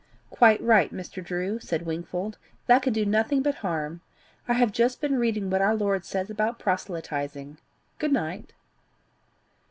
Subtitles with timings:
[0.31, 1.23] "Quite right, Mr.
[1.23, 4.01] Drew," said Wingfold; "that could do nothing but harm.
[4.47, 7.59] I have just been reading what our Lord says about proselytizing.
[7.99, 8.53] Good night."